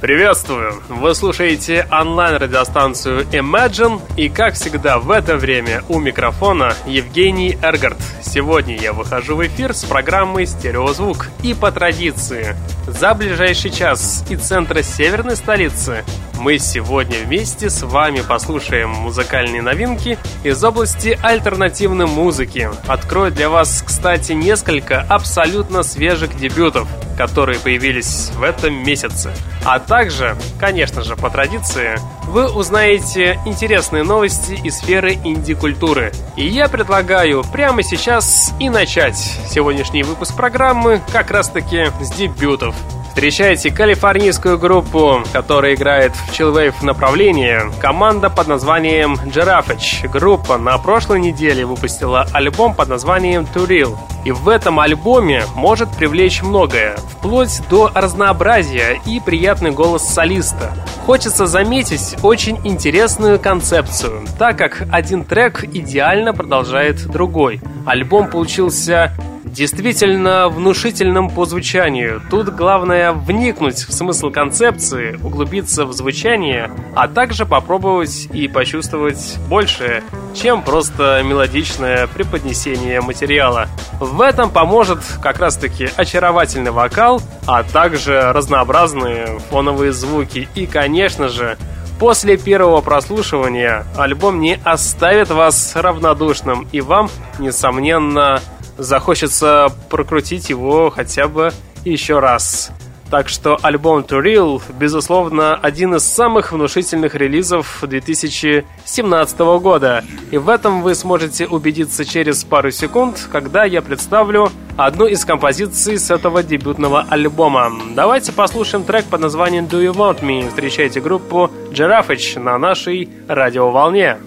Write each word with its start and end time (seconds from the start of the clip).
Приветствую! 0.00 0.80
Вы 0.88 1.12
слушаете 1.12 1.88
онлайн-радиостанцию 1.90 3.22
Imagine 3.32 4.00
и, 4.16 4.28
как 4.28 4.54
всегда, 4.54 5.00
в 5.00 5.10
это 5.10 5.36
время 5.36 5.82
у 5.88 5.98
микрофона 5.98 6.72
Евгений 6.86 7.58
Эргард. 7.60 7.98
Сегодня 8.22 8.78
я 8.78 8.92
выхожу 8.92 9.34
в 9.34 9.44
эфир 9.44 9.74
с 9.74 9.82
программой 9.82 10.46
«Стереозвук» 10.46 11.30
и 11.42 11.52
по 11.52 11.72
традиции. 11.72 12.54
За 12.86 13.12
ближайший 13.12 13.72
час 13.72 14.24
из 14.30 14.40
центра 14.42 14.82
северной 14.82 15.34
столицы 15.34 16.04
мы 16.38 16.58
сегодня 16.58 17.18
вместе 17.18 17.68
с 17.68 17.82
вами 17.82 18.20
послушаем 18.20 18.90
музыкальные 18.90 19.60
новинки 19.60 20.18
из 20.44 20.62
области 20.62 21.18
альтернативной 21.22 22.06
музыки. 22.06 22.70
Открою 22.86 23.32
для 23.32 23.48
вас, 23.48 23.82
кстати, 23.84 24.32
несколько 24.32 25.00
абсолютно 25.02 25.82
свежих 25.82 26.36
дебютов, 26.38 26.88
которые 27.16 27.58
появились 27.58 28.30
в 28.36 28.42
этом 28.42 28.74
месяце. 28.74 29.32
А 29.64 29.80
также, 29.80 30.36
конечно 30.60 31.02
же, 31.02 31.16
по 31.16 31.28
традиции, 31.28 31.98
вы 32.28 32.46
узнаете 32.50 33.38
интересные 33.44 34.04
новости 34.04 34.52
из 34.52 34.78
сферы 34.78 35.14
инди-культуры. 35.14 36.12
И 36.36 36.46
я 36.46 36.68
предлагаю 36.68 37.42
прямо 37.52 37.82
сейчас 37.82 38.52
и 38.60 38.70
начать 38.70 39.18
сегодняшний 39.50 40.04
выпуск 40.04 40.36
программы 40.36 41.02
как 41.12 41.30
раз-таки 41.30 41.90
с 42.00 42.10
дебютов. 42.12 42.74
Встречайте 43.18 43.72
калифорнийскую 43.72 44.60
группу, 44.60 45.24
которая 45.32 45.74
играет 45.74 46.12
в 46.14 46.32
чиллвейв 46.32 46.84
направлении. 46.84 47.58
Команда 47.80 48.30
под 48.30 48.46
названием 48.46 49.14
Giraffage. 49.14 50.08
Группа 50.08 50.56
на 50.56 50.78
прошлой 50.78 51.18
неделе 51.18 51.66
выпустила 51.66 52.28
альбом 52.32 52.76
под 52.76 52.88
названием 52.90 53.44
To. 53.52 53.98
И 54.24 54.30
в 54.30 54.48
этом 54.48 54.78
альбоме 54.78 55.42
может 55.56 55.88
привлечь 55.96 56.42
многое, 56.42 56.96
вплоть 57.10 57.60
до 57.68 57.90
разнообразия 57.92 59.00
и 59.04 59.18
приятный 59.18 59.72
голос 59.72 60.08
солиста. 60.08 60.70
Хочется 61.04 61.48
заметить 61.48 62.14
очень 62.22 62.60
интересную 62.62 63.40
концепцию, 63.40 64.26
так 64.38 64.56
как 64.56 64.86
один 64.92 65.24
трек 65.24 65.64
идеально 65.64 66.32
продолжает 66.32 67.04
другой. 67.08 67.60
Альбом 67.84 68.30
получился 68.30 69.12
действительно 69.58 70.48
внушительным 70.48 71.30
по 71.30 71.44
звучанию. 71.44 72.22
Тут 72.30 72.48
главное 72.50 73.10
вникнуть 73.12 73.88
в 73.88 73.92
смысл 73.92 74.30
концепции, 74.30 75.18
углубиться 75.20 75.84
в 75.84 75.92
звучание, 75.92 76.70
а 76.94 77.08
также 77.08 77.44
попробовать 77.44 78.28
и 78.32 78.46
почувствовать 78.46 79.36
больше, 79.48 80.04
чем 80.32 80.62
просто 80.62 81.20
мелодичное 81.24 82.06
преподнесение 82.06 83.00
материала. 83.00 83.66
В 83.98 84.20
этом 84.20 84.48
поможет 84.50 85.00
как 85.20 85.40
раз-таки 85.40 85.90
очаровательный 85.96 86.70
вокал, 86.70 87.20
а 87.44 87.64
также 87.64 88.32
разнообразные 88.32 89.40
фоновые 89.50 89.92
звуки 89.92 90.48
и, 90.54 90.66
конечно 90.66 91.28
же, 91.28 91.58
После 91.98 92.36
первого 92.36 92.80
прослушивания 92.80 93.84
альбом 93.96 94.38
не 94.38 94.56
оставит 94.62 95.30
вас 95.30 95.74
равнодушным, 95.74 96.68
и 96.70 96.80
вам, 96.80 97.10
несомненно, 97.40 98.40
захочется 98.78 99.68
прокрутить 99.90 100.48
его 100.48 100.90
хотя 100.90 101.28
бы 101.28 101.52
еще 101.84 102.18
раз. 102.20 102.70
Так 103.10 103.30
что 103.30 103.58
альбом 103.62 104.00
To 104.02 104.22
Real, 104.22 104.60
безусловно, 104.78 105.54
один 105.54 105.94
из 105.94 106.04
самых 106.04 106.52
внушительных 106.52 107.14
релизов 107.14 107.78
2017 107.82 109.38
года. 109.38 110.04
И 110.30 110.36
в 110.36 110.50
этом 110.50 110.82
вы 110.82 110.94
сможете 110.94 111.46
убедиться 111.46 112.04
через 112.04 112.44
пару 112.44 112.70
секунд, 112.70 113.26
когда 113.32 113.64
я 113.64 113.80
представлю 113.80 114.50
одну 114.76 115.06
из 115.06 115.24
композиций 115.24 115.98
с 115.98 116.10
этого 116.10 116.42
дебютного 116.42 117.06
альбома. 117.08 117.72
Давайте 117.94 118.32
послушаем 118.32 118.84
трек 118.84 119.06
под 119.06 119.22
названием 119.22 119.64
Do 119.64 119.82
You 119.82 119.94
Want 119.94 120.20
Me. 120.20 120.46
Встречайте 120.46 121.00
группу 121.00 121.50
Giraffage 121.72 122.38
на 122.38 122.58
нашей 122.58 123.08
радиоволне. 123.26 124.18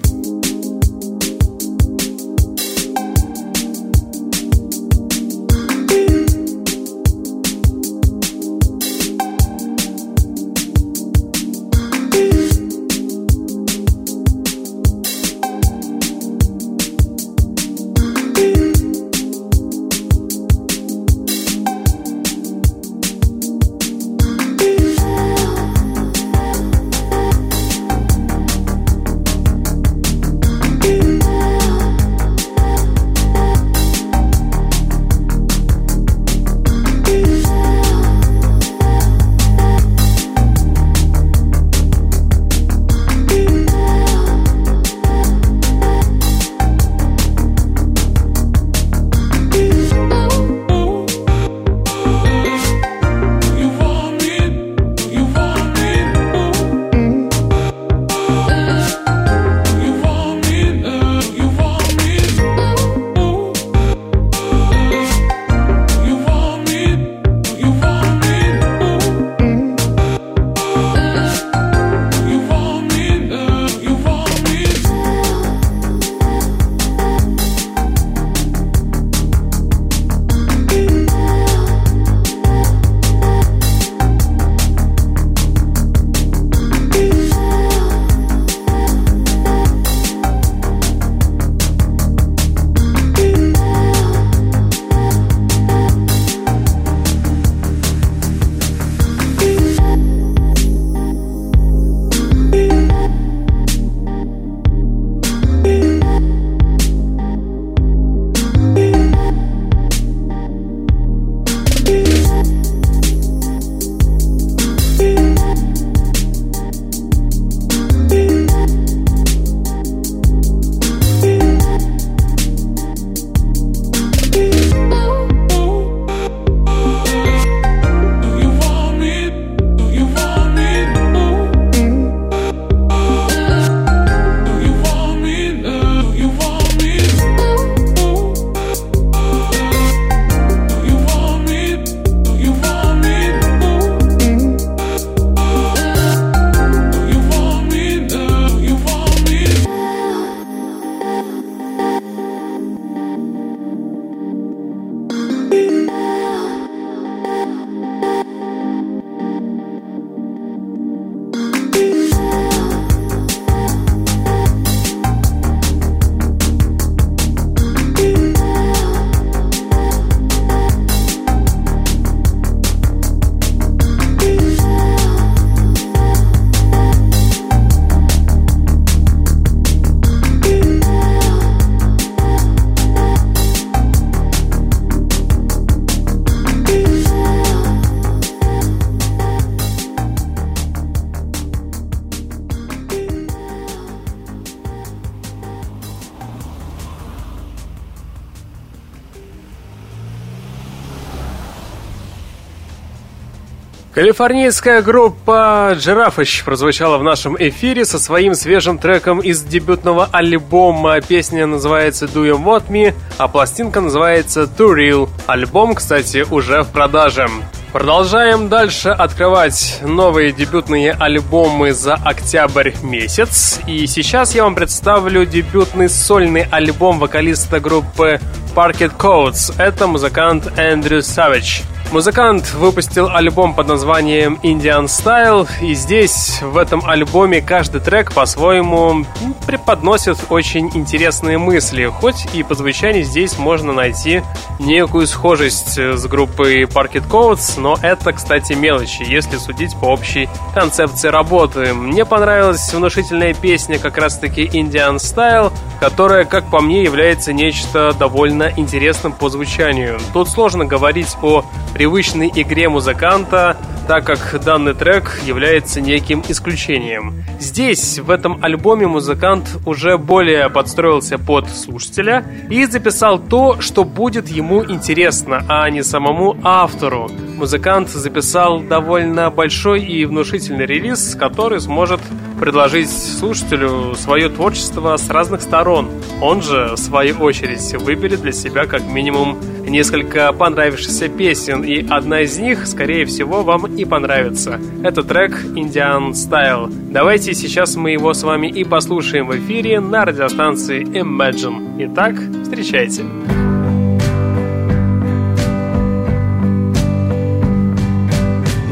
Калифорнийская 204.12 204.82
группа 204.82 205.74
Жирафыч 205.80 206.44
прозвучала 206.44 206.98
в 206.98 207.04
нашем 207.04 207.38
эфире 207.40 207.86
со 207.86 207.98
своим 207.98 208.34
свежим 208.34 208.78
треком 208.78 209.22
из 209.22 209.42
дебютного 209.42 210.10
альбома. 210.12 211.00
Песня 211.00 211.48
называется 211.48 212.08
Do 212.08 212.30
You 212.30 212.38
Want 212.38 212.68
Me, 212.68 212.94
а 213.18 213.30
пластинка 213.30 213.80
называется 213.80 214.42
To 214.42 214.76
Real. 214.76 215.08
Альбом, 215.28 215.76
кстати, 215.76 216.26
уже 216.30 216.64
в 216.64 216.74
продаже. 216.74 217.30
Продолжаем 217.72 218.50
дальше 218.50 218.90
открывать 218.90 219.80
новые 219.82 220.34
дебютные 220.34 220.92
альбомы 220.92 221.72
за 221.72 221.94
октябрь 221.94 222.74
месяц. 222.84 223.62
И 223.66 223.88
сейчас 223.88 224.36
я 224.36 224.44
вам 224.44 224.56
представлю 224.56 225.26
дебютный 225.26 225.88
сольный 225.88 226.46
альбом 226.52 227.00
вокалиста 227.00 227.62
группы 227.62 228.20
Parket 228.54 228.92
Codes. 228.98 229.56
Это 229.58 229.88
музыкант 229.88 230.52
Эндрю 230.58 231.02
Савич. 231.02 231.64
Музыкант 231.92 232.54
выпустил 232.54 233.10
альбом 233.10 233.54
под 233.54 233.68
названием 233.68 234.40
Indian 234.44 234.86
Style, 234.86 235.46
и 235.62 235.74
здесь, 235.74 236.42
в 236.42 236.58
этом 236.58 236.82
альбоме, 236.86 237.42
каждый 237.42 237.82
трек 237.82 238.14
по-своему 238.14 239.06
преподносит 239.46 240.18
очень 240.30 240.72
интересные 240.74 241.38
мысли, 241.38 241.88
хоть 241.88 242.34
и 242.34 242.44
по 242.44 242.56
звучанию 242.56 243.04
здесь 243.04 243.38
можно 243.38 243.74
найти 243.74 244.24
некую 244.58 245.06
схожесть 245.06 245.78
с 245.78 246.06
группой 246.06 246.64
Parket 246.64 247.10
Codes, 247.10 247.60
но 247.60 247.78
это, 247.82 248.14
кстати, 248.14 248.54
мелочи, 248.54 249.04
если 249.04 249.36
судить 249.36 249.76
по 249.76 249.88
общей 249.88 250.30
концепции 250.54 251.10
работы. 251.10 251.74
Мне 251.74 252.06
понравилась 252.06 252.74
внушительная 252.74 253.34
песня 253.34 253.80
как 253.80 253.98
раз-таки 253.98 254.46
Indian 254.46 254.96
Style, 254.96 255.52
которая, 255.82 256.24
как 256.24 256.50
по 256.50 256.62
мне, 256.62 256.84
является 256.84 257.34
нечто 257.34 257.94
довольно 258.00 258.50
интересным 258.56 259.12
по 259.12 259.28
звучанию. 259.28 260.00
Тут 260.14 260.30
сложно 260.30 260.64
говорить 260.64 261.18
о 261.22 261.44
привычной 261.82 262.32
игре 262.36 262.70
музыканта, 262.70 263.58
так 263.88 264.06
как 264.06 264.40
данный 264.46 264.76
трек 264.76 265.20
является 265.26 265.82
неким 265.82 266.24
исключением. 266.30 267.24
Здесь, 267.40 267.98
в 267.98 268.12
этом 268.12 268.38
альбоме, 268.44 268.86
музыкант 268.86 269.58
уже 269.66 269.98
более 269.98 270.48
подстроился 270.52 271.18
под 271.18 271.50
слушателя 271.50 272.24
и 272.52 272.66
записал 272.68 273.18
то, 273.18 273.60
что 273.62 273.84
будет 273.84 274.30
ему 274.30 274.64
интересно, 274.64 275.44
а 275.50 275.68
не 275.72 275.82
самому 275.82 276.38
автору. 276.44 277.10
Музыкант 277.36 277.90
записал 277.90 278.60
довольно 278.60 279.32
большой 279.32 279.82
и 279.84 280.06
внушительный 280.06 280.68
релиз, 280.68 281.16
который 281.16 281.60
сможет 281.60 282.02
предложить 282.42 282.90
слушателю 282.90 283.94
свое 283.94 284.28
творчество 284.28 284.98
с 284.98 285.08
разных 285.12 285.44
сторон. 285.44 285.90
Он 286.22 286.42
же, 286.42 286.72
в 286.74 286.78
свою 286.78 287.16
очередь, 287.20 287.72
выберет 287.76 288.22
для 288.22 288.32
себя 288.32 288.66
как 288.66 288.84
минимум 288.84 289.38
несколько 289.64 290.34
понравившихся 290.34 291.08
песен, 291.08 291.64
и 291.64 291.88
одна 291.88 292.22
из 292.22 292.40
них, 292.40 292.66
скорее 292.66 293.06
всего, 293.06 293.44
вам 293.44 293.68
и 293.68 293.86
понравится. 293.86 294.60
Это 294.84 295.04
трек 295.04 295.40
Indian 295.56 296.14
Style. 296.14 296.74
Давайте 296.92 297.36
сейчас 297.36 297.76
мы 297.76 297.92
его 297.92 298.12
с 298.12 298.24
вами 298.24 298.48
и 298.48 298.64
послушаем 298.64 299.28
в 299.28 299.38
эфире 299.38 299.80
на 299.80 300.04
радиостанции 300.04 300.84
Imagine. 300.84 301.76
Итак, 301.94 302.16
встречайте. 302.42 303.04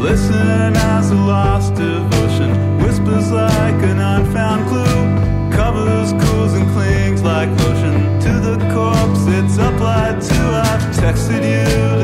Listen 0.01 0.75
as 0.75 1.11
a 1.11 1.15
lost 1.15 1.75
devotion 1.75 2.18
It's 9.31 9.57
applied 9.57 10.21
to. 10.21 10.39
I've 10.69 10.81
texted 10.95 11.43
you 11.43 11.98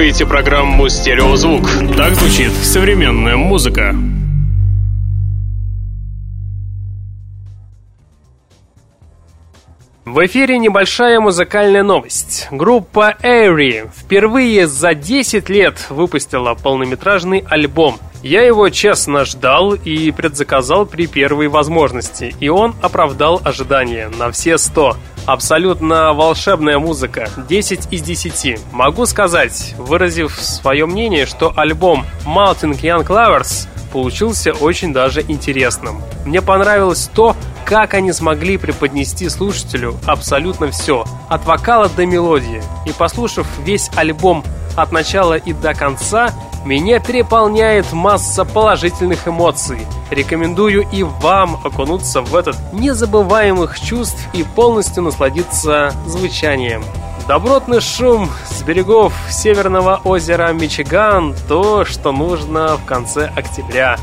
слушаете 0.00 0.24
программу 0.24 0.88
«Стереозвук». 0.88 1.68
Так 1.94 2.14
звучит 2.14 2.52
современная 2.52 3.36
музыка. 3.36 3.94
В 10.06 10.24
эфире 10.24 10.56
небольшая 10.56 11.20
музыкальная 11.20 11.82
новость. 11.82 12.48
Группа 12.50 13.14
Airy 13.22 13.90
впервые 13.94 14.66
за 14.66 14.94
10 14.94 15.50
лет 15.50 15.90
выпустила 15.90 16.54
полнометражный 16.54 17.44
альбом. 17.46 17.98
Я 18.22 18.40
его 18.40 18.70
честно 18.70 19.26
ждал 19.26 19.74
и 19.74 20.10
предзаказал 20.12 20.86
при 20.86 21.08
первой 21.08 21.48
возможности, 21.48 22.34
и 22.40 22.48
он 22.48 22.74
оправдал 22.80 23.42
ожидания 23.44 24.08
на 24.18 24.30
все 24.30 24.56
100. 24.56 24.96
Абсолютно 25.30 26.12
волшебная 26.12 26.80
музыка, 26.80 27.30
10 27.48 27.92
из 27.92 28.02
10. 28.02 28.58
Могу 28.72 29.06
сказать, 29.06 29.76
выразив 29.78 30.34
свое 30.34 30.86
мнение, 30.86 31.24
что 31.24 31.52
альбом 31.54 32.04
Mountain 32.26 32.72
Young 32.72 33.06
Lovers 33.06 33.68
получился 33.92 34.50
очень 34.50 34.92
даже 34.92 35.22
интересным. 35.22 36.02
Мне 36.26 36.42
понравилось 36.42 37.08
то, 37.14 37.36
как 37.64 37.94
они 37.94 38.12
смогли 38.12 38.56
преподнести 38.56 39.28
слушателю 39.28 39.96
абсолютно 40.04 40.72
все, 40.72 41.04
от 41.28 41.46
вокала 41.46 41.88
до 41.88 42.06
мелодии. 42.06 42.60
И 42.84 42.90
послушав 42.90 43.46
весь 43.64 43.88
альбом 43.94 44.42
от 44.76 44.90
начала 44.90 45.34
и 45.34 45.52
до 45.52 45.74
конца, 45.74 46.34
меня 46.64 47.00
переполняет 47.00 47.92
масса 47.92 48.44
положительных 48.44 49.26
эмоций. 49.26 49.86
Рекомендую 50.10 50.86
и 50.92 51.02
вам 51.02 51.60
окунуться 51.64 52.20
в 52.22 52.34
этот 52.34 52.56
незабываемых 52.72 53.80
чувств 53.80 54.20
и 54.32 54.42
полностью 54.42 55.02
насладиться 55.02 55.92
звучанием. 56.06 56.84
Добротный 57.28 57.80
шум 57.80 58.28
с 58.48 58.62
берегов 58.62 59.12
северного 59.30 60.00
озера 60.04 60.52
Мичиган– 60.52 61.34
то, 61.48 61.84
что 61.84 62.10
нужно 62.12 62.76
в 62.76 62.84
конце 62.84 63.30
октября. 63.36 63.96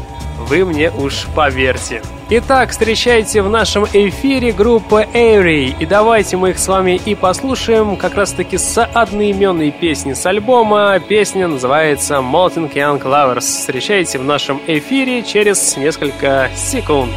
Вы 0.48 0.64
мне 0.64 0.92
уж 0.92 1.28
поверьте. 1.36 2.02
Итак, 2.30 2.72
встречайте 2.72 3.42
в 3.42 3.50
нашем 3.50 3.86
эфире 3.86 4.52
группа 4.52 5.04
Airy. 5.04 5.76
И 5.78 5.86
давайте 5.86 6.38
мы 6.38 6.52
их 6.52 6.60
с 6.60 6.68
вами 6.68 7.00
и 7.06 7.16
послушаем 7.16 7.98
как 7.98 8.16
раз 8.16 8.32
таки 8.32 8.58
с 8.58 8.82
одноименной 8.82 9.72
песни 9.72 10.14
с 10.14 10.26
альбома. 10.26 11.00
Песня 11.00 11.48
называется 11.48 12.16
Molten 12.16 12.72
Young 12.74 13.02
Lovers. 13.02 13.42
Встречайте 13.42 14.20
в 14.20 14.24
нашем 14.24 14.62
эфире 14.68 15.24
через 15.24 15.76
несколько 15.78 16.50
секунд. 16.56 17.12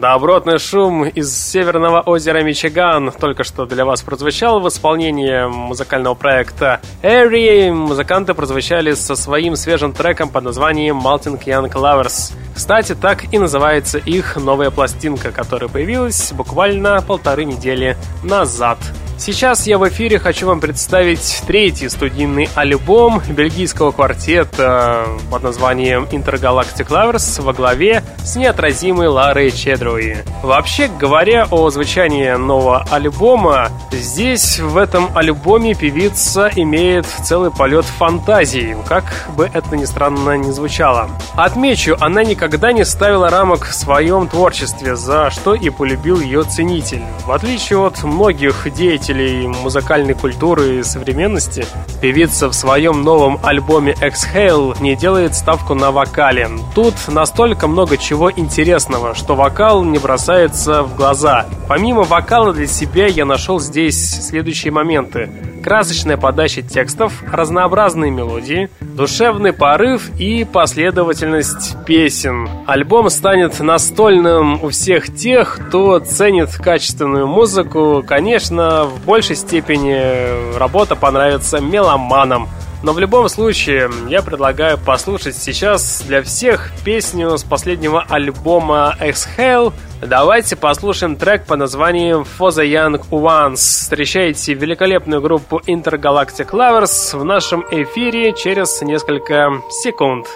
Добротный 0.00 0.58
шум 0.58 1.04
из 1.04 1.36
северного 1.36 2.00
озера 2.00 2.42
Мичиган 2.42 3.12
только 3.12 3.44
что 3.44 3.66
для 3.66 3.84
вас 3.84 4.00
прозвучал 4.00 4.58
в 4.58 4.68
исполнении 4.68 5.46
музыкального 5.46 6.14
проекта 6.14 6.80
Airy. 7.02 7.70
Музыканты 7.70 8.32
прозвучали 8.32 8.94
со 8.94 9.14
своим 9.16 9.54
свежим 9.54 9.92
треком 9.92 10.30
под 10.30 10.44
названием 10.44 10.98
Malting 10.98 11.38
Young 11.44 11.70
Lovers. 11.70 12.32
Кстати, 12.54 12.94
так 12.94 13.34
и 13.34 13.38
называется 13.38 13.98
их 13.98 14.36
новая 14.36 14.70
пластинка, 14.70 15.30
которая 15.30 15.68
появилась 15.68 16.32
буквально 16.32 17.02
полторы 17.02 17.44
недели 17.44 17.98
назад. 18.22 18.78
Сейчас 19.24 19.68
я 19.68 19.78
в 19.78 19.88
эфире 19.88 20.18
хочу 20.18 20.48
вам 20.48 20.58
представить 20.58 21.44
третий 21.46 21.88
студийный 21.88 22.48
альбом 22.56 23.22
бельгийского 23.28 23.92
квартета 23.92 25.06
под 25.30 25.44
названием 25.44 26.08
Intergalactic 26.10 26.88
Lovers 26.88 27.40
во 27.40 27.52
главе 27.52 28.02
с 28.24 28.34
неотразимой 28.34 29.06
Ларой 29.06 29.52
Чедруи. 29.52 30.16
Вообще 30.42 30.88
говоря 30.88 31.46
о 31.52 31.70
звучании 31.70 32.32
нового 32.32 32.84
альбома, 32.90 33.68
здесь 33.92 34.58
в 34.58 34.76
этом 34.76 35.08
альбоме 35.16 35.74
певица 35.74 36.50
имеет 36.56 37.06
целый 37.06 37.52
полет 37.52 37.84
фантазии, 37.84 38.76
как 38.88 39.04
бы 39.36 39.48
это 39.54 39.76
ни 39.76 39.84
странно 39.84 40.36
не 40.36 40.50
звучало. 40.50 41.08
Отмечу, 41.36 41.96
она 42.00 42.24
никогда 42.24 42.72
не 42.72 42.84
ставила 42.84 43.30
рамок 43.30 43.66
в 43.66 43.72
своем 43.72 44.26
творчестве, 44.26 44.96
за 44.96 45.30
что 45.30 45.54
и 45.54 45.70
полюбил 45.70 46.18
ее 46.18 46.42
ценитель. 46.42 47.04
В 47.24 47.30
отличие 47.30 47.78
от 47.86 48.02
многих 48.02 48.66
деятелей 48.74 49.11
любителей 49.12 49.46
музыкальной 49.46 50.14
культуры 50.14 50.78
и 50.78 50.82
современности, 50.82 51.64
певица 52.00 52.48
в 52.48 52.54
своем 52.54 53.02
новом 53.02 53.38
альбоме 53.42 53.92
Exhale 54.00 54.76
не 54.80 54.96
делает 54.96 55.34
ставку 55.34 55.74
на 55.74 55.90
вокале. 55.90 56.48
Тут 56.74 56.94
настолько 57.08 57.68
много 57.68 57.96
чего 57.96 58.30
интересного, 58.30 59.14
что 59.14 59.34
вокал 59.34 59.84
не 59.84 59.98
бросается 59.98 60.82
в 60.82 60.96
глаза. 60.96 61.46
Помимо 61.68 62.02
вокала 62.02 62.52
для 62.52 62.66
себя 62.66 63.06
я 63.06 63.24
нашел 63.24 63.60
здесь 63.60 64.26
следующие 64.28 64.72
моменты 64.72 65.30
красочная 65.62 66.16
подача 66.16 66.60
текстов, 66.60 67.22
разнообразные 67.30 68.10
мелодии, 68.10 68.68
душевный 68.80 69.52
порыв 69.52 70.10
и 70.18 70.44
последовательность 70.44 71.76
песен. 71.86 72.48
Альбом 72.66 73.08
станет 73.08 73.60
настольным 73.60 74.62
у 74.62 74.68
всех 74.68 75.14
тех, 75.14 75.58
кто 75.68 75.98
ценит 76.00 76.50
качественную 76.56 77.26
музыку. 77.26 78.04
Конечно, 78.06 78.88
в 79.02 79.04
большей 79.04 79.36
степени 79.36 80.56
работа 80.56 80.94
понравится 80.94 81.58
меломанам. 81.58 82.48
Но 82.82 82.92
в 82.92 82.98
любом 82.98 83.28
случае, 83.28 83.90
я 84.08 84.22
предлагаю 84.22 84.78
послушать 84.78 85.36
сейчас 85.36 86.02
для 86.02 86.22
всех 86.22 86.70
песню 86.84 87.36
с 87.36 87.44
последнего 87.44 88.04
альбома 88.08 88.96
Exhale 89.00 89.72
Давайте 90.04 90.56
послушаем 90.56 91.14
трек 91.14 91.46
по 91.46 91.54
названием 91.54 92.26
For 92.38 92.48
the 92.48 92.66
Young 92.66 93.08
Ones. 93.10 93.54
Встречайте 93.54 94.52
великолепную 94.52 95.22
группу 95.22 95.60
Intergalactic 95.64 96.50
Lovers 96.50 97.16
в 97.16 97.24
нашем 97.24 97.64
эфире 97.70 98.32
через 98.32 98.82
несколько 98.82 99.62
секунд. 99.70 100.26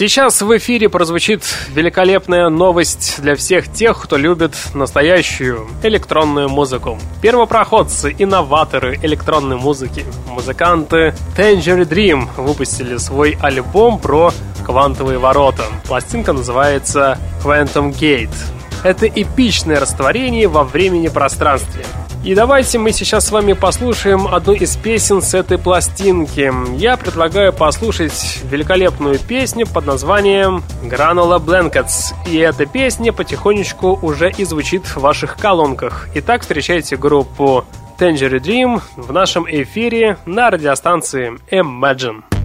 Сейчас 0.00 0.40
в 0.40 0.56
эфире 0.56 0.88
прозвучит 0.88 1.42
великолепная 1.74 2.48
новость 2.48 3.20
для 3.20 3.36
всех 3.36 3.70
тех, 3.70 4.02
кто 4.02 4.16
любит 4.16 4.54
настоящую 4.72 5.68
электронную 5.82 6.48
музыку. 6.48 6.98
Первопроходцы, 7.20 8.16
инноваторы 8.18 8.98
электронной 9.02 9.56
музыки, 9.56 10.06
музыканты 10.26 11.14
Tangerine 11.36 11.86
Dream 11.86 12.28
выпустили 12.38 12.96
свой 12.96 13.36
альбом 13.42 13.98
про 13.98 14.32
квантовые 14.64 15.18
ворота. 15.18 15.64
Пластинка 15.86 16.32
называется 16.32 17.18
Quantum 17.44 17.92
Gate. 17.92 18.30
Это 18.82 19.06
эпичное 19.06 19.78
растворение 19.78 20.48
во 20.48 20.64
времени 20.64 21.08
пространстве. 21.08 21.84
И 22.24 22.34
давайте 22.34 22.78
мы 22.78 22.92
сейчас 22.92 23.26
с 23.26 23.30
вами 23.30 23.54
послушаем 23.54 24.26
одну 24.26 24.52
из 24.52 24.76
песен 24.76 25.22
с 25.22 25.32
этой 25.32 25.56
пластинки. 25.56 26.52
Я 26.76 26.98
предлагаю 26.98 27.52
послушать 27.52 28.40
великолепную 28.44 29.18
песню 29.18 29.66
под 29.66 29.86
названием 29.86 30.62
Granula 30.82 31.42
Blankets. 31.42 32.14
И 32.26 32.36
эта 32.36 32.66
песня 32.66 33.12
потихонечку 33.12 33.98
уже 34.02 34.30
и 34.30 34.44
звучит 34.44 34.84
в 34.84 34.98
ваших 34.98 35.36
колонках. 35.36 36.08
Итак, 36.14 36.42
встречайте 36.42 36.96
группу 36.96 37.64
Tangerine 37.98 38.40
Dream 38.40 38.82
в 38.96 39.12
нашем 39.12 39.46
эфире 39.48 40.18
на 40.26 40.50
радиостанции 40.50 41.38
Imagine. 41.50 42.39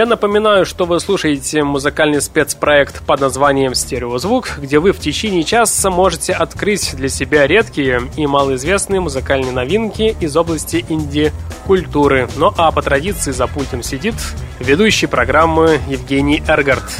Я 0.00 0.06
напоминаю, 0.06 0.64
что 0.64 0.86
вы 0.86 0.98
слушаете 0.98 1.62
музыкальный 1.62 2.22
спецпроект 2.22 3.04
под 3.04 3.20
названием 3.20 3.74
«Стереозвук», 3.74 4.52
где 4.56 4.78
вы 4.78 4.92
в 4.92 4.98
течение 4.98 5.44
часа 5.44 5.90
можете 5.90 6.32
открыть 6.32 6.96
для 6.96 7.10
себя 7.10 7.46
редкие 7.46 8.00
и 8.16 8.26
малоизвестные 8.26 9.02
музыкальные 9.02 9.52
новинки 9.52 10.16
из 10.18 10.34
области 10.38 10.86
инди-культуры. 10.88 12.30
Ну 12.38 12.50
а 12.56 12.72
по 12.72 12.80
традиции 12.80 13.30
за 13.30 13.46
пультом 13.46 13.82
сидит 13.82 14.14
ведущий 14.58 15.06
программы 15.06 15.78
Евгений 15.86 16.42
Эргард. 16.48 16.90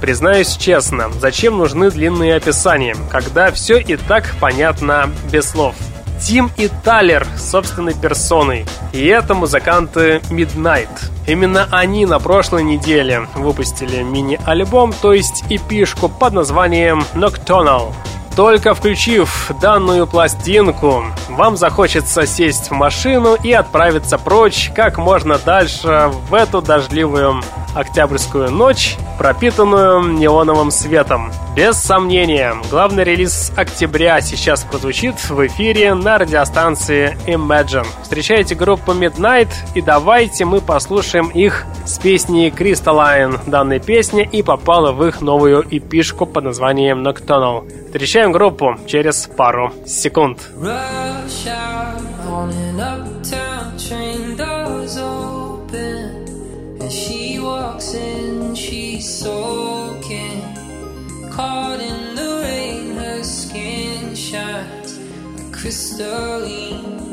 Признаюсь 0.00 0.56
честно, 0.56 1.12
зачем 1.20 1.58
нужны 1.58 1.92
длинные 1.92 2.34
описания, 2.34 2.96
когда 3.08 3.52
все 3.52 3.78
и 3.78 3.94
так 3.94 4.34
понятно 4.40 5.08
без 5.30 5.48
слов– 5.48 5.76
Тим 6.20 6.50
и 6.56 6.68
Талер 6.84 7.26
собственной 7.36 7.94
персоной. 7.94 8.66
И 8.92 9.04
это 9.06 9.34
музыканты 9.34 10.20
Midnight. 10.30 10.88
Именно 11.26 11.68
они 11.70 12.06
на 12.06 12.18
прошлой 12.18 12.62
неделе 12.62 13.28
выпустили 13.34 14.02
мини-альбом, 14.02 14.92
то 14.92 15.12
есть 15.12 15.44
эпишку 15.48 16.08
под 16.08 16.32
названием 16.32 17.04
Nocturnal. 17.14 17.92
Только 18.38 18.72
включив 18.72 19.50
данную 19.60 20.06
пластинку, 20.06 21.02
вам 21.28 21.56
захочется 21.56 22.24
сесть 22.24 22.70
в 22.70 22.70
машину 22.70 23.34
и 23.34 23.50
отправиться 23.50 24.16
прочь 24.16 24.70
как 24.76 24.96
можно 24.96 25.38
дальше 25.38 26.12
в 26.30 26.34
эту 26.34 26.62
дождливую 26.62 27.42
октябрьскую 27.74 28.48
ночь, 28.52 28.96
пропитанную 29.18 30.02
неоновым 30.12 30.70
светом. 30.70 31.32
Без 31.56 31.76
сомнения, 31.76 32.54
главный 32.70 33.02
релиз 33.02 33.52
октября 33.56 34.20
сейчас 34.20 34.62
прозвучит 34.62 35.16
в 35.28 35.44
эфире 35.48 35.94
на 35.94 36.18
радиостанции 36.18 37.18
Imagine. 37.26 37.86
Встречайте 38.02 38.54
группу 38.54 38.92
Midnight 38.92 39.48
и 39.74 39.82
давайте 39.82 40.44
мы 40.44 40.60
послушаем 40.60 41.28
их 41.28 41.66
с 41.84 41.98
песней 41.98 42.50
Crystalline. 42.50 43.40
Данная 43.46 43.80
песня 43.80 44.22
и 44.22 44.42
попала 44.42 44.92
в 44.92 45.04
их 45.04 45.20
новую 45.20 45.66
эпишку 45.68 46.26
под 46.26 46.44
названием 46.44 47.06
Nocturnal. 47.06 47.68
Встречаем 47.86 48.27
группу 48.32 48.76
через 48.86 49.26
пару 49.26 49.72
секунд. 49.86 50.38
Crystalline. 65.68 67.07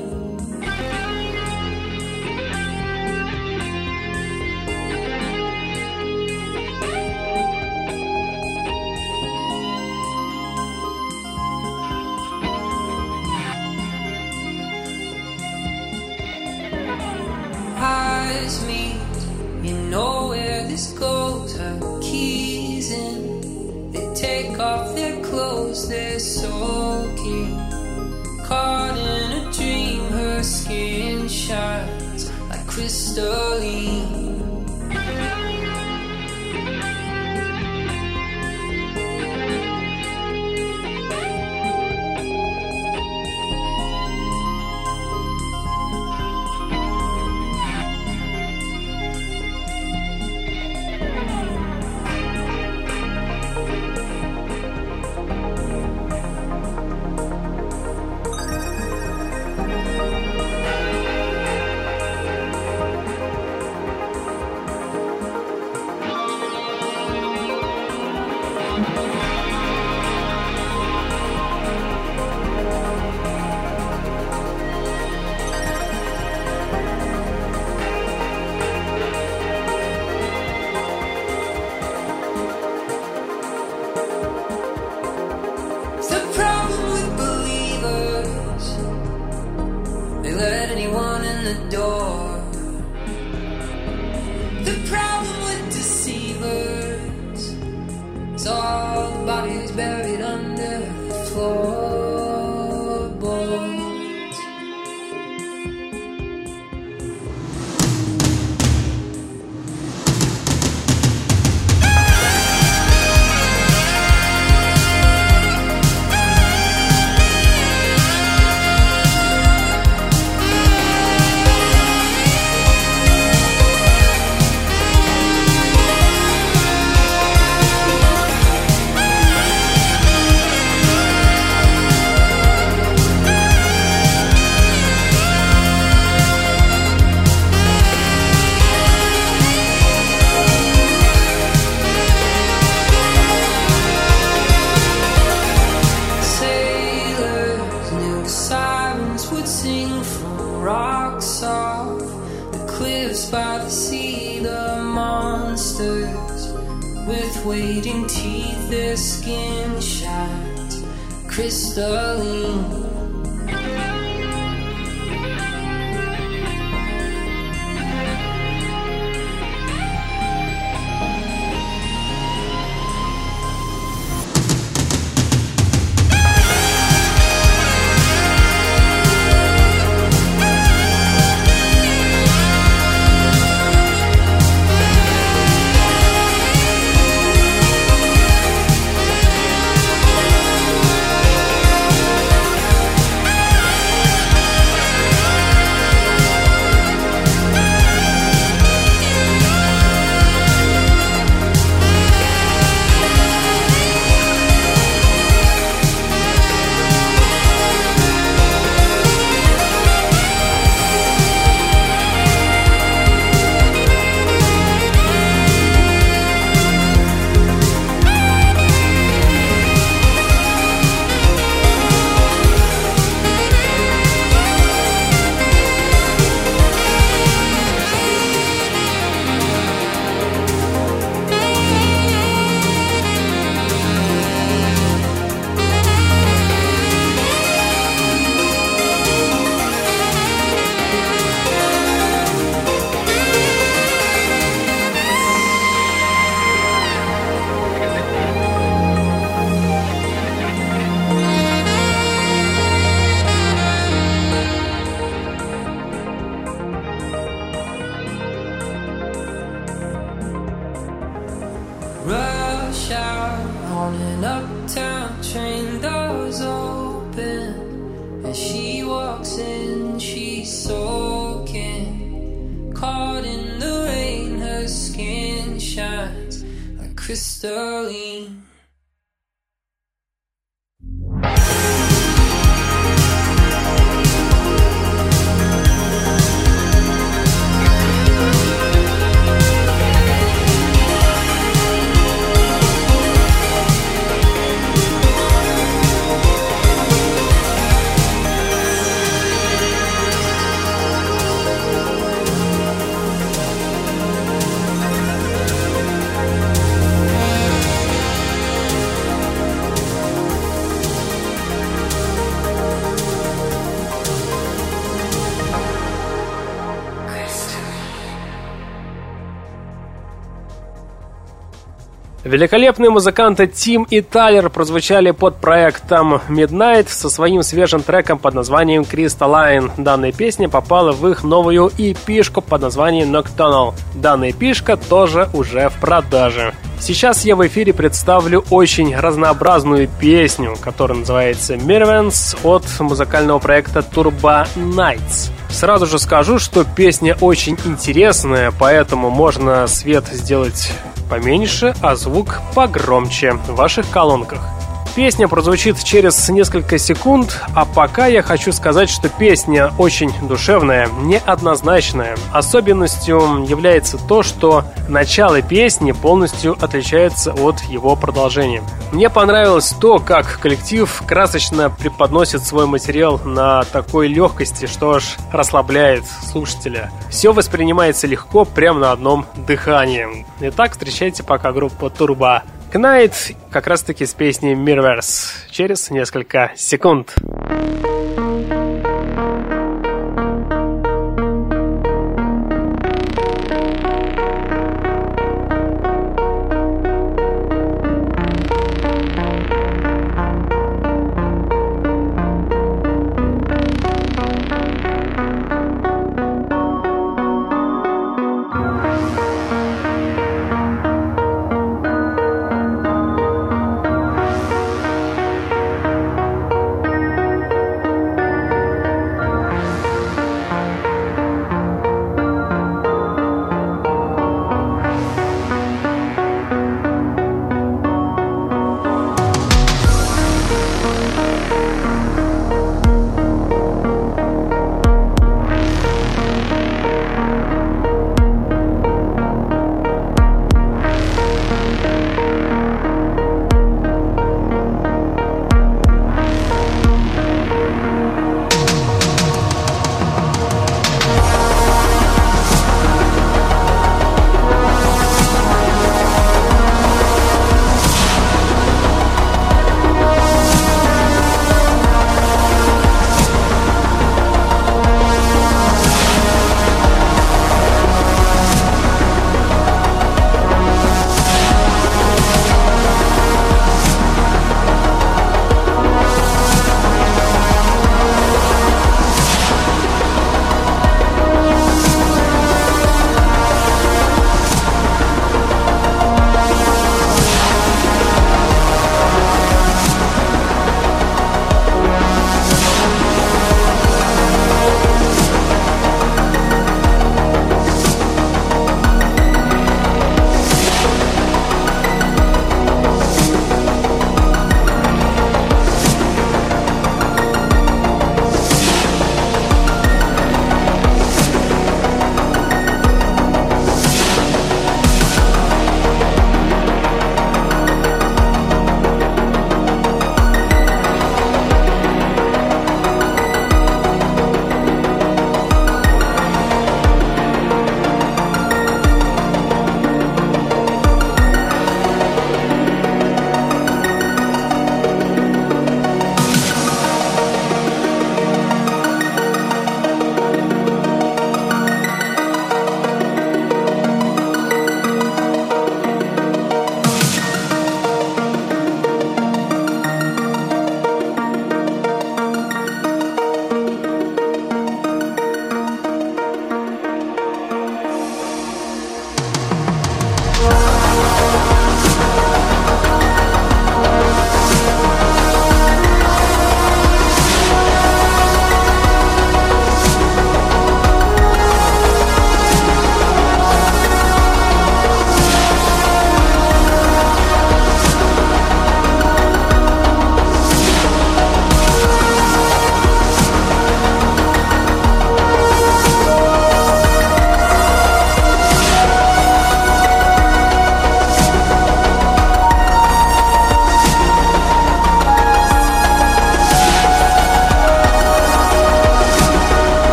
Великолепные 322.36 322.90
музыканты 322.90 323.48
Тим 323.48 323.84
и 323.84 324.02
Тайлер 324.02 324.50
прозвучали 324.50 325.12
под 325.12 325.38
проектом 325.38 326.16
Midnight 326.28 326.88
со 326.90 327.10
своим 327.10 327.44
свежим 327.44 327.82
треком 327.82 328.20
под 328.20 328.34
названием 328.34 328.82
Crystalline. 328.82 329.72
Данная 329.78 330.12
песня 330.12 330.50
попала 330.50 330.92
в 330.92 331.08
их 331.08 331.24
новую 331.24 331.68
EP-шку 331.78 332.42
под 332.42 332.64
названием 332.64 333.16
Nocturnal. 333.16 333.74
Данная 333.94 334.32
EP-шка 334.32 334.76
тоже 334.76 335.30
уже 335.32 335.70
в 335.70 335.80
продаже. 335.80 336.54
Сейчас 336.78 337.24
я 337.24 337.38
в 337.38 337.48
эфире 337.48 337.74
представлю 337.74 338.44
очень 338.50 338.94
разнообразную 338.94 339.88
песню, 339.88 340.58
которая 340.60 340.98
называется 340.98 341.54
Mirvens 341.54 342.38
от 342.44 342.66
музыкального 342.82 343.40
проекта 343.40 343.80
Turbo 343.80 344.46
Nights. 344.58 345.32
Сразу 345.48 345.86
же 345.86 346.00
скажу, 346.00 346.40
что 346.40 346.66
песня 346.66 347.16
очень 347.22 347.58
интересная, 347.64 348.52
поэтому 348.60 349.10
можно 349.10 349.66
свет 349.68 350.08
сделать 350.08 350.74
поменьше, 351.10 351.76
а 351.82 351.96
звук 351.96 352.42
погромче 352.54 353.34
в 353.34 353.56
ваших 353.56 353.90
колонках. 353.90 354.55
Песня 354.96 355.28
прозвучит 355.28 355.84
через 355.84 356.30
несколько 356.30 356.78
секунд, 356.78 357.42
а 357.54 357.66
пока 357.66 358.08
я 358.08 358.22
хочу 358.22 358.54
сказать, 358.54 358.90
что 358.90 359.10
песня 359.10 359.74
очень 359.78 360.10
душевная, 360.26 360.88
неоднозначная. 361.02 362.16
Особенностью 362.32 363.46
является 363.46 363.98
то, 363.98 364.24
что 364.24 364.64
начало 364.88 365.42
песни 365.42 365.92
полностью 365.92 366.56
отличается 366.62 367.34
от 367.34 367.60
его 367.64 367.98
продолжения. 367.98 368.64
Мне 368.94 369.10
понравилось 369.10 369.76
то, 369.82 370.00
как 370.00 370.40
коллектив 370.40 371.04
красочно 371.06 371.70
преподносит 371.70 372.44
свой 372.44 372.66
материал 372.66 373.20
на 373.26 373.64
такой 373.64 374.08
легкости, 374.08 374.66
что 374.66 374.94
аж 374.94 375.18
расслабляет 375.34 376.06
слушателя. 376.06 376.90
Все 377.10 377.34
воспринимается 377.34 378.08
легко, 378.08 378.46
прямо 378.46 378.80
на 378.80 378.92
одном 378.94 379.26
дыхании. 379.36 380.26
Итак, 380.40 380.72
встречайте 380.72 381.22
пока 381.22 381.52
группу 381.52 381.90
Турба. 381.90 382.44
Knight 382.74 383.36
как 383.52 383.68
раз-таки 383.68 384.06
с 384.06 384.14
песней 384.14 384.54
Mirrors 384.54 385.32
через 385.50 385.90
несколько 385.90 386.52
секунд. 386.56 387.16
Вы 387.22 387.95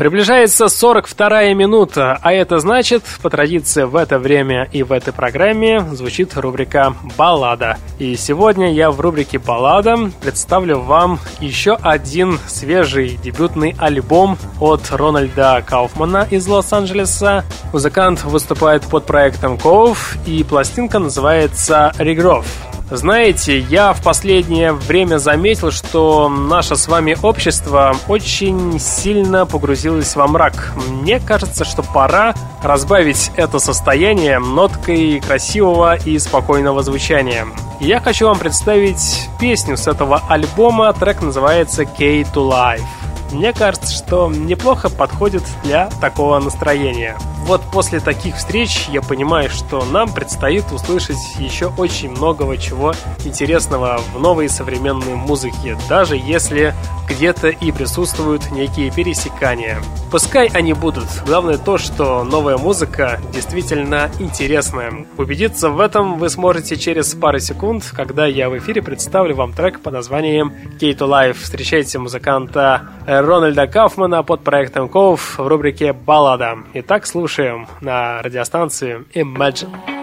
Приближается 0.00 0.64
42-я 0.64 1.52
минута, 1.52 2.18
а 2.22 2.32
это 2.32 2.58
значит, 2.58 3.02
по 3.20 3.28
традиции 3.28 3.82
в 3.82 3.94
это 3.96 4.18
время 4.18 4.66
и 4.72 4.82
в 4.82 4.92
этой 4.92 5.12
программе 5.12 5.80
звучит 5.92 6.38
рубрика 6.38 6.94
«Баллада». 7.18 7.76
И 7.98 8.16
сегодня 8.16 8.72
я 8.72 8.90
в 8.90 8.98
рубрике 8.98 9.38
«Баллада» 9.38 9.98
представлю 10.22 10.78
вам 10.80 11.18
еще 11.38 11.76
один 11.82 12.38
свежий 12.48 13.18
дебютный 13.22 13.76
альбом 13.78 14.38
от 14.58 14.90
Рональда 14.90 15.62
Кауфмана 15.66 16.26
из 16.30 16.46
Лос-Анджелеса. 16.46 17.44
Музыкант 17.74 18.24
выступает 18.24 18.84
под 18.84 19.04
проектом 19.04 19.58
Ков, 19.58 20.16
и 20.24 20.42
пластинка 20.44 20.98
называется 20.98 21.92
«Регров». 21.98 22.46
Знаете, 22.90 23.56
я 23.56 23.92
в 23.92 24.02
последнее 24.02 24.72
время 24.72 25.18
заметил, 25.18 25.70
что 25.70 26.28
наше 26.28 26.74
с 26.74 26.88
вами 26.88 27.16
общество 27.22 27.94
очень 28.08 28.80
сильно 28.80 29.46
погрузилось 29.46 30.16
во 30.16 30.26
мрак. 30.26 30.72
Мне 30.88 31.20
кажется, 31.20 31.64
что 31.64 31.84
пора 31.84 32.34
разбавить 32.64 33.30
это 33.36 33.60
состояние 33.60 34.40
ноткой 34.40 35.20
красивого 35.20 35.94
и 35.94 36.18
спокойного 36.18 36.82
звучания. 36.82 37.46
Я 37.78 38.00
хочу 38.00 38.26
вам 38.26 38.40
представить 38.40 39.28
песню 39.38 39.76
с 39.76 39.86
этого 39.86 40.22
альбома, 40.28 40.92
трек 40.92 41.22
называется 41.22 41.84
«K 41.84 42.22
to 42.22 42.50
Life». 42.50 42.82
Мне 43.30 43.52
кажется, 43.52 43.92
что 43.92 44.28
неплохо 44.28 44.90
подходит 44.90 45.44
для 45.62 45.88
такого 46.00 46.40
настроения. 46.40 47.16
Вот 47.50 47.62
после 47.72 47.98
таких 47.98 48.36
встреч 48.36 48.86
я 48.90 49.02
понимаю, 49.02 49.50
что 49.50 49.84
нам 49.84 50.14
предстоит 50.14 50.70
услышать 50.70 51.16
еще 51.36 51.66
очень 51.76 52.12
многого 52.12 52.56
чего 52.56 52.94
интересного 53.24 54.00
в 54.14 54.20
новой 54.20 54.48
современной 54.48 55.16
музыке, 55.16 55.76
даже 55.88 56.14
если 56.14 56.74
где-то 57.08 57.48
и 57.48 57.72
присутствуют 57.72 58.52
некие 58.52 58.92
пересекания. 58.92 59.80
Пускай 60.12 60.46
они 60.54 60.74
будут. 60.74 61.08
Главное 61.26 61.58
то, 61.58 61.76
что 61.76 62.22
новая 62.22 62.56
музыка 62.56 63.18
действительно 63.32 64.12
интересная. 64.20 65.06
Убедиться 65.18 65.70
в 65.70 65.80
этом 65.80 66.20
вы 66.20 66.28
сможете 66.28 66.76
через 66.76 67.14
пару 67.14 67.40
секунд, 67.40 67.84
когда 67.92 68.26
я 68.26 68.48
в 68.48 68.56
эфире 68.58 68.80
представлю 68.80 69.34
вам 69.34 69.54
трек 69.54 69.80
под 69.80 69.94
названием 69.94 70.52
Кейту 70.78 71.06
Life. 71.06 71.38
Встречайте 71.42 71.98
музыканта 71.98 72.82
Рональда 73.08 73.66
Кафмана 73.66 74.22
под 74.22 74.44
проектом 74.44 74.88
Ков 74.88 75.36
в 75.36 75.48
рубрике 75.48 75.92
«Баллада». 75.92 76.58
Итак, 76.74 77.06
слушаем 77.06 77.39
на 77.80 78.22
радиостанции 78.22 79.04
Imagine. 79.14 79.99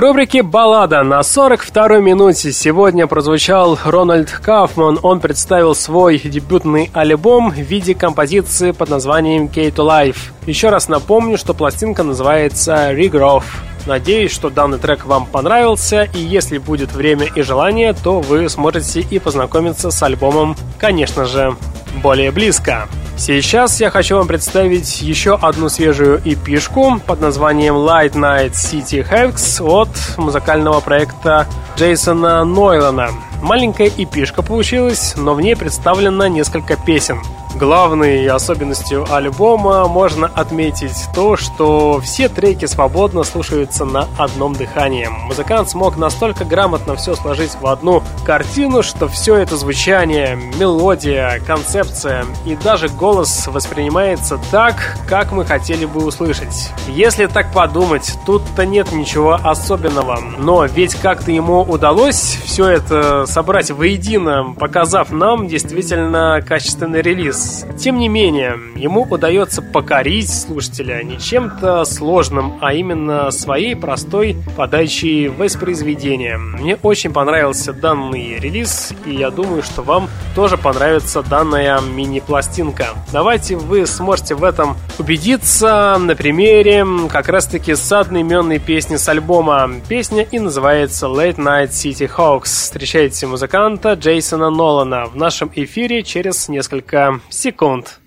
В 0.00 0.02
рубрике 0.02 0.42
«Баллада» 0.42 1.02
на 1.02 1.20
42-й 1.20 2.00
минуте 2.00 2.52
сегодня 2.52 3.06
прозвучал 3.06 3.78
Рональд 3.84 4.30
Кафман. 4.30 4.98
Он 5.02 5.20
представил 5.20 5.74
свой 5.74 6.18
дебютный 6.18 6.90
альбом 6.94 7.50
в 7.50 7.58
виде 7.58 7.94
композиции 7.94 8.70
под 8.70 8.88
названием 8.88 9.46
«K 9.46 9.68
to 9.68 9.86
Life». 9.86 10.32
Еще 10.46 10.70
раз 10.70 10.88
напомню, 10.88 11.36
что 11.36 11.52
пластинка 11.52 12.02
называется 12.02 12.94
«Regrowth». 12.94 13.44
Надеюсь, 13.86 14.32
что 14.32 14.50
данный 14.50 14.78
трек 14.78 15.06
вам 15.06 15.26
понравился, 15.26 16.02
и 16.14 16.18
если 16.18 16.58
будет 16.58 16.92
время 16.92 17.26
и 17.26 17.42
желание, 17.42 17.92
то 17.92 18.20
вы 18.20 18.48
сможете 18.48 19.00
и 19.00 19.18
познакомиться 19.18 19.90
с 19.90 20.02
альбомом, 20.02 20.56
конечно 20.78 21.24
же, 21.24 21.56
более 22.02 22.30
близко. 22.30 22.88
Сейчас 23.16 23.80
я 23.80 23.90
хочу 23.90 24.16
вам 24.16 24.26
представить 24.26 25.02
еще 25.02 25.34
одну 25.34 25.68
свежую 25.68 26.22
эпишку 26.24 27.00
под 27.06 27.20
названием 27.20 27.74
Light 27.74 28.12
Night 28.12 28.52
City 28.52 29.06
Hacks 29.06 29.62
от 29.62 29.90
музыкального 30.16 30.80
проекта 30.80 31.46
Джейсона 31.76 32.44
Нойлана. 32.44 33.10
Маленькая 33.42 33.88
эпишка 33.88 34.42
получилась, 34.42 35.14
но 35.16 35.34
в 35.34 35.40
ней 35.40 35.54
представлено 35.54 36.28
несколько 36.28 36.76
песен. 36.76 37.20
Главной 37.54 38.26
особенностью 38.26 39.06
альбома 39.12 39.86
можно 39.88 40.28
отметить 40.28 40.96
то, 41.14 41.36
что 41.36 42.00
все 42.00 42.28
треки 42.28 42.66
свободно 42.66 43.22
слушаются 43.22 43.84
на 43.84 44.08
одном 44.16 44.54
дыхании. 44.54 45.08
Музыкант 45.26 45.68
смог 45.68 45.96
настолько 45.96 46.44
грамотно 46.44 46.96
все 46.96 47.14
сложить 47.14 47.56
в 47.60 47.66
одну 47.66 48.02
картину, 48.24 48.82
что 48.82 49.08
все 49.08 49.36
это 49.36 49.56
звучание, 49.56 50.36
мелодия, 50.58 51.40
концепция 51.46 52.24
и 52.46 52.56
даже 52.56 52.88
голос 52.88 53.46
воспринимается 53.48 54.38
так, 54.50 54.96
как 55.08 55.32
мы 55.32 55.44
хотели 55.44 55.84
бы 55.84 56.04
услышать. 56.04 56.70
Если 56.88 57.26
так 57.26 57.52
подумать, 57.52 58.16
тут-то 58.26 58.64
нет 58.64 58.92
ничего 58.92 59.34
особенного. 59.34 60.18
Но 60.38 60.64
ведь 60.64 60.94
как-то 60.94 61.30
ему 61.32 61.62
удалось 61.62 62.38
все 62.44 62.68
это 62.68 63.26
собрать 63.26 63.70
воедино, 63.70 64.54
показав 64.58 65.10
нам 65.10 65.48
действительно 65.48 66.40
качественный 66.46 67.02
релиз. 67.02 67.39
Тем 67.78 67.98
не 67.98 68.08
менее, 68.08 68.58
ему 68.76 69.02
удается 69.02 69.62
покорить 69.62 70.30
слушателя 70.30 71.02
не 71.02 71.18
чем-то 71.18 71.84
сложным, 71.84 72.58
а 72.60 72.74
именно 72.74 73.30
своей 73.30 73.74
простой 73.74 74.36
подачей 74.56 75.28
воспроизведения. 75.28 76.38
Мне 76.38 76.76
очень 76.82 77.12
понравился 77.12 77.72
данный 77.72 78.38
релиз, 78.38 78.92
и 79.06 79.14
я 79.14 79.30
думаю, 79.30 79.62
что 79.62 79.82
вам 79.82 80.08
тоже 80.34 80.56
понравится 80.56 81.22
данная 81.22 81.80
мини-пластинка. 81.80 82.88
Давайте 83.12 83.56
вы 83.56 83.86
сможете 83.86 84.34
в 84.34 84.44
этом 84.44 84.76
убедиться 84.98 85.96
на 85.98 86.14
примере 86.14 86.86
как 87.10 87.28
раз-таки 87.28 87.74
с 87.74 87.92
одноименной 87.92 88.58
песни 88.58 88.96
с 88.96 89.08
альбома. 89.08 89.70
Песня 89.88 90.22
и 90.22 90.38
называется 90.38 91.06
Late 91.06 91.36
Night 91.36 91.70
City 91.70 92.10
Hawks. 92.14 92.44
Встречайте 92.44 93.26
музыканта 93.26 93.94
Джейсона 93.94 94.50
Нолана 94.50 95.06
в 95.06 95.16
нашем 95.16 95.50
эфире 95.54 96.02
через 96.02 96.48
несколько 96.48 97.20
секунд. 97.30 97.99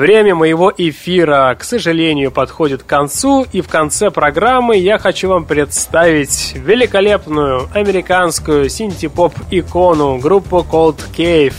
Время 0.00 0.34
моего 0.34 0.72
эфира, 0.74 1.54
к 1.58 1.62
сожалению, 1.62 2.30
подходит 2.30 2.84
к 2.84 2.86
концу, 2.86 3.46
и 3.52 3.60
в 3.60 3.68
конце 3.68 4.10
программы 4.10 4.78
я 4.78 4.96
хочу 4.96 5.28
вам 5.28 5.44
представить 5.44 6.54
великолепную 6.54 7.68
американскую 7.74 8.70
синти-поп-икону 8.70 10.16
группу 10.16 10.60
Cold 10.60 11.00
Cave. 11.14 11.52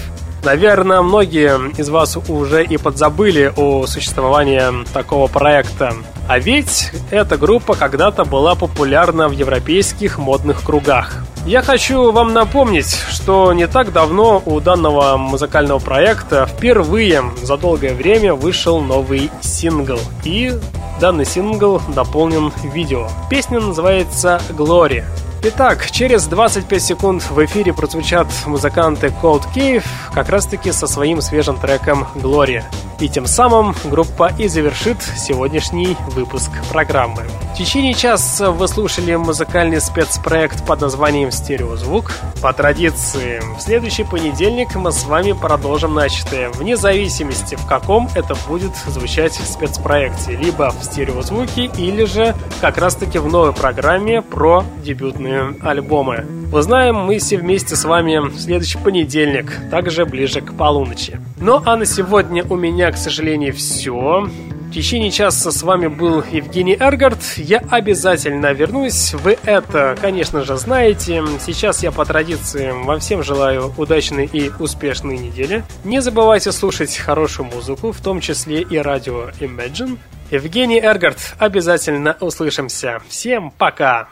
Наверное, 0.44 1.02
многие 1.02 1.72
из 1.80 1.90
вас 1.90 2.18
уже 2.28 2.64
и 2.64 2.78
подзабыли 2.78 3.54
о 3.56 3.86
существовании 3.86 4.86
такого 4.92 5.28
проекта. 5.28 5.94
А 6.28 6.40
ведь 6.40 6.92
эта 7.12 7.38
группа 7.38 7.76
когда-то 7.76 8.26
была 8.26 8.56
популярна 8.56 9.28
в 9.28 9.34
европейских 9.34 10.18
модных 10.18 10.64
кругах. 10.64 11.24
Я 11.46 11.62
хочу 11.62 12.12
вам 12.12 12.34
напомнить, 12.34 12.96
что 13.10 13.52
не 13.54 13.68
так 13.68 13.92
давно 13.92 14.42
у 14.46 14.60
данного 14.60 15.18
музыкального 15.18 15.80
проекта 15.80 16.46
впервые 16.46 17.24
за 17.42 17.58
долгое 17.58 17.94
время 17.94 18.36
вышел 18.36 18.80
новый 18.80 19.32
сингл. 19.42 20.00
И 20.24 20.54
данный 21.00 21.26
сингл 21.26 21.82
дополнен 21.96 22.52
видео. 22.64 23.08
Песня 23.30 23.60
называется 23.60 24.40
«Glory». 24.50 25.04
Итак, 25.44 25.90
через 25.90 26.28
25 26.28 26.84
секунд 26.84 27.24
в 27.24 27.44
эфире 27.46 27.74
прозвучат 27.74 28.28
музыканты 28.46 29.08
Cold 29.08 29.42
Cave 29.56 29.84
как 30.14 30.30
раз-таки 30.30 30.72
со 30.72 30.86
своим 30.86 31.20
свежим 31.20 31.58
треком 31.58 32.06
«Glory». 32.14 32.64
И 33.00 33.10
тем 33.10 33.26
самым 33.26 33.76
группа 33.84 34.32
и 34.38 34.48
завершит 34.48 34.98
сегодняшний 35.18 35.98
выпуск 36.12 36.52
программы. 36.70 37.24
В 37.54 37.58
течение 37.58 37.96
часа 37.96 38.52
вы 38.52 38.68
слушали 38.68 39.16
музыкальный 39.16 39.82
спецпроект 39.82 40.64
под 40.64 40.82
названием 40.82 41.32
«Стереозвук». 41.32 42.12
По 42.44 42.54
традиции, 42.54 43.42
в 43.58 43.62
следующий 43.62 44.04
понедельник 44.04 44.76
мы 44.76 44.92
с 44.92 45.04
вами 45.06 45.32
продолжим 45.32 45.96
начатое, 45.96 46.50
вне 46.50 46.78
зависимости, 46.78 47.56
в 47.56 47.66
каком 47.66 48.08
это 48.14 48.36
будет 48.48 48.76
звучать 48.88 49.34
в 49.34 49.48
спецпроекте, 49.48 50.36
либо 50.36 50.70
в 50.70 50.84
стереозвуке, 50.84 51.66
или 51.66 52.06
же 52.06 52.36
как 52.62 52.78
раз-таки 52.78 53.18
в 53.18 53.28
новой 53.28 53.54
программе 53.54 54.22
про 54.22 54.64
дебютные 54.84 55.31
альбомы. 55.62 56.26
Узнаем 56.52 56.96
мы 56.96 57.20
все 57.20 57.38
вместе 57.38 57.76
с 57.76 57.86
вами 57.86 58.20
в 58.20 58.40
следующий 58.40 58.78
понедельник, 58.78 59.54
также 59.70 60.06
ближе 60.06 60.42
к 60.42 60.54
полуночи. 60.54 61.20
Ну 61.40 61.62
а 61.66 61.78
на 61.78 61.86
сегодня 61.86 62.44
у 62.44 62.56
меня, 62.56 62.92
к 62.92 62.98
сожалению, 62.98 63.54
все. 63.54 64.28
В 64.72 64.74
течение 64.74 65.12
часа 65.12 65.52
с 65.52 65.64
вами 65.64 65.88
был 65.88 66.24
Евгений 66.32 66.78
Эргард. 66.80 67.20
Я 67.36 67.62
обязательно 67.70 68.54
вернусь. 68.54 69.14
Вы 69.14 69.38
это, 69.44 69.98
конечно 70.00 70.46
же, 70.46 70.56
знаете. 70.56 71.22
Сейчас 71.46 71.84
я 71.84 71.92
по 71.92 72.06
традиции 72.06 72.72
вам 72.72 73.02
всем 73.02 73.22
желаю 73.22 73.74
удачной 73.78 74.30
и 74.32 74.50
успешной 74.60 75.18
недели. 75.18 75.66
Не 75.84 76.02
забывайте 76.02 76.54
слушать 76.54 76.96
хорошую 76.96 77.48
музыку, 77.48 77.92
в 77.92 78.00
том 78.00 78.22
числе 78.22 78.62
и 78.62 78.78
радио 78.78 79.32
Imagine. 79.42 79.98
Евгений 80.32 80.80
Эргард. 80.80 81.36
Обязательно 81.38 82.16
услышимся. 82.22 83.02
Всем 83.10 83.52
пока! 83.52 84.08